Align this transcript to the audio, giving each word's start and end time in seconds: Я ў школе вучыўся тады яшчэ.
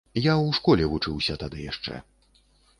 Я 0.17 0.29
ў 0.43 0.55
школе 0.59 0.87
вучыўся 0.95 1.37
тады 1.45 1.69
яшчэ. 1.71 2.03